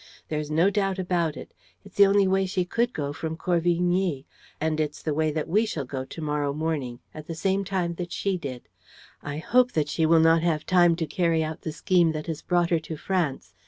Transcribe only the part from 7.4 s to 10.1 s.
time that she did. I hope that she